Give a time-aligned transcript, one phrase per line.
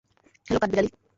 [0.47, 0.89] Hello, কাঠবিড়ালী।